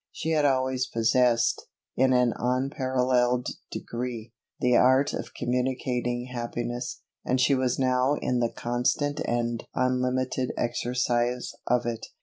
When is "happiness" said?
6.33-7.01